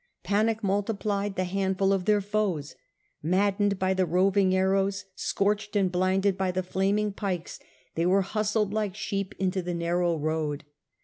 [0.23, 2.73] Panic multiplied the handful of their foes.
[3.21, 7.59] Maddened by the roving arrows, scorched and blinded by the flaming pikes,
[7.93, 10.63] they were hustled like sheep into the narrow road.